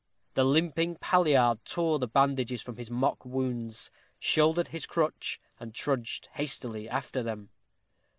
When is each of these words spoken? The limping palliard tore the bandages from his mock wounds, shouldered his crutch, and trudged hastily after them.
The 0.33 0.43
limping 0.43 0.95
palliard 0.95 1.63
tore 1.63 1.99
the 1.99 2.07
bandages 2.07 2.63
from 2.63 2.77
his 2.77 2.89
mock 2.89 3.23
wounds, 3.23 3.91
shouldered 4.17 4.69
his 4.69 4.87
crutch, 4.87 5.39
and 5.59 5.75
trudged 5.75 6.27
hastily 6.33 6.89
after 6.89 7.21
them. 7.21 7.51